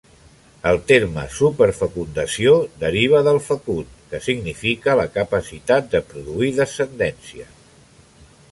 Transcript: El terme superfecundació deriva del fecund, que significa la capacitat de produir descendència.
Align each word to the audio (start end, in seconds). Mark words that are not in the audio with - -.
El 0.69 0.77
terme 0.91 1.25
superfecundació 1.39 2.53
deriva 2.83 3.21
del 3.29 3.37
fecund, 3.49 3.91
que 4.13 4.23
significa 4.29 4.97
la 5.01 5.07
capacitat 5.19 5.93
de 5.95 6.05
produir 6.15 6.53
descendència. 6.63 7.47